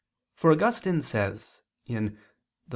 [0.33, 2.05] For Augustine says (Gen.
[2.07, 2.17] ad lit.